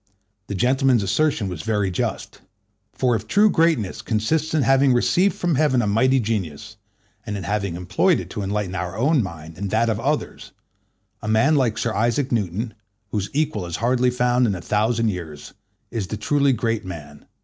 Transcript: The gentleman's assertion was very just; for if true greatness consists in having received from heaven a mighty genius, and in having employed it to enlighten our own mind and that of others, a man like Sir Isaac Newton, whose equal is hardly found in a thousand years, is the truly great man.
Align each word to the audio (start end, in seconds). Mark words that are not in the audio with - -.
The 0.47 0.55
gentleman's 0.55 1.03
assertion 1.03 1.47
was 1.47 1.61
very 1.61 1.91
just; 1.91 2.41
for 2.91 3.15
if 3.15 3.27
true 3.27 3.51
greatness 3.51 4.01
consists 4.01 4.51
in 4.55 4.63
having 4.63 4.93
received 4.93 5.35
from 5.35 5.53
heaven 5.53 5.79
a 5.79 5.85
mighty 5.85 6.19
genius, 6.19 6.77
and 7.23 7.37
in 7.37 7.43
having 7.43 7.75
employed 7.75 8.19
it 8.19 8.27
to 8.31 8.41
enlighten 8.41 8.73
our 8.73 8.97
own 8.97 9.21
mind 9.21 9.59
and 9.59 9.69
that 9.69 9.89
of 9.89 9.99
others, 9.99 10.53
a 11.21 11.27
man 11.27 11.53
like 11.53 11.77
Sir 11.77 11.93
Isaac 11.93 12.31
Newton, 12.31 12.73
whose 13.09 13.29
equal 13.31 13.67
is 13.67 13.75
hardly 13.75 14.09
found 14.09 14.47
in 14.47 14.55
a 14.55 14.59
thousand 14.61 15.09
years, 15.09 15.53
is 15.91 16.07
the 16.07 16.17
truly 16.17 16.51
great 16.51 16.83
man. 16.83 17.27